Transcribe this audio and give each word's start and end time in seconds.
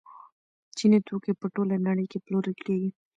چیني 0.77 0.99
توکي 1.07 1.33
په 1.41 1.47
ټوله 1.53 1.75
نړۍ 1.87 2.05
کې 2.11 2.19
پلورل 2.25 2.55
کیږي. 2.65 2.89